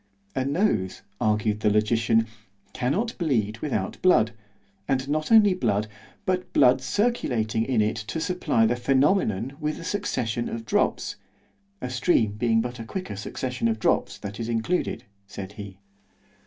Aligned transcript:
A 0.35 0.43
nose, 0.43 1.03
argued 1.19 1.59
the 1.59 1.69
logician, 1.69 2.25
cannot 2.73 3.15
bleed 3.19 3.59
without 3.59 4.01
blood—and 4.01 5.07
not 5.07 5.31
only 5.31 5.53
blood—but 5.53 6.51
blood 6.53 6.81
circulating 6.81 7.63
in 7.65 7.83
it 7.83 7.97
to 7.97 8.19
supply 8.19 8.65
the 8.65 8.73
phænomenon 8.73 9.59
with 9.59 9.77
a 9.79 9.83
succession 9.83 10.49
of 10.49 10.65
drops—(a 10.65 11.89
stream 11.91 12.31
being 12.31 12.61
but 12.61 12.79
a 12.79 12.83
quicker 12.83 13.15
succession 13.15 13.67
of 13.67 13.77
drops, 13.77 14.17
that 14.17 14.39
is 14.39 14.49
included, 14.49 15.03
said 15.27 15.51
he.) 15.51 15.77